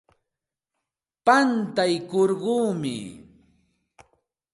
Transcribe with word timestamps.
Pantaykurquumi. 1.25 2.95